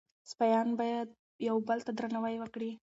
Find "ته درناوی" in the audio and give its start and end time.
1.85-2.35